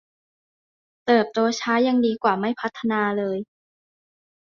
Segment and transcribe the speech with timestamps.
[1.05, 3.37] เติบโตช้ายังดีกว่าไม่พัฒนาเลย